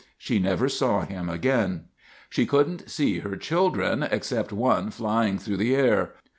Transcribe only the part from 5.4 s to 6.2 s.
the air.